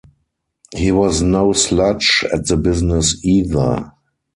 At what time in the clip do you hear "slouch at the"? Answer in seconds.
1.53-2.57